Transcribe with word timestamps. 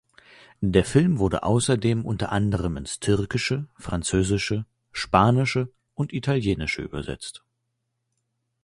Der 0.63 0.83
Film 0.83 1.19
wurde 1.19 1.43
außerdem 1.43 2.03
unter 2.05 2.31
anderem 2.31 2.75
ins 2.75 2.99
Türkische, 2.99 3.67
Französische, 3.77 4.65
Spanische 4.91 5.71
und 5.93 6.11
Italienische 6.11 6.81
übersetzt. 6.81 7.43